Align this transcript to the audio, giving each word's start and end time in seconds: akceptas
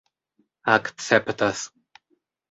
akceptas 0.73 1.59